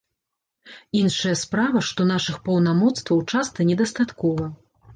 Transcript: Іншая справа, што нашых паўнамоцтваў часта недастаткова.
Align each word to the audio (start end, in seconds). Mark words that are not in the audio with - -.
Іншая 1.01 1.33
справа, 1.41 1.83
што 1.91 2.01
нашых 2.13 2.41
паўнамоцтваў 2.49 3.23
часта 3.35 3.69
недастаткова. 3.71 4.53